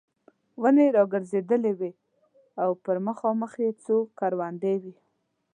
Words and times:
ونې 0.61 0.87
را 0.95 1.03
ګرځېدلې 1.13 1.71
وې 1.79 1.91
او 2.63 2.69
پر 2.83 2.97
مخامخ 3.07 3.51
یې 3.63 3.69
څو 3.83 3.97
کروندې 4.17 4.73
وې. 4.83 4.95